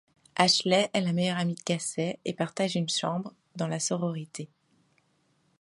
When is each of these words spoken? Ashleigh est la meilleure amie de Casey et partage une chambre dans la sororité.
Ashleigh 0.35 0.89
est 0.93 1.01
la 1.01 1.13
meilleure 1.13 1.37
amie 1.37 1.53
de 1.53 1.61
Casey 1.61 2.17
et 2.25 2.33
partage 2.33 2.75
une 2.75 2.89
chambre 2.89 3.35
dans 3.55 3.67
la 3.67 3.79
sororité. 3.79 4.49